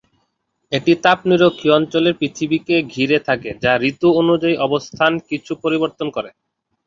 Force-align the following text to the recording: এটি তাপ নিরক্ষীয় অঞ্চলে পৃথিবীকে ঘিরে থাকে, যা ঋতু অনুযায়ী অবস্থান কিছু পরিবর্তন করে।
এটি 0.71 0.91
তাপ 1.03 1.19
নিরক্ষীয় 1.29 1.75
অঞ্চলে 1.79 2.09
পৃথিবীকে 2.19 2.75
ঘিরে 2.93 3.17
থাকে, 3.27 3.49
যা 3.63 3.71
ঋতু 3.83 4.07
অনুযায়ী 4.21 4.55
অবস্থান 4.67 5.11
কিছু 5.29 5.51
পরিবর্তন 5.63 6.07
করে। 6.15 6.29